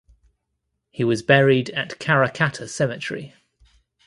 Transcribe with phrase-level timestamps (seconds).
[0.89, 3.35] He was buried at Karrakatta Cemetery.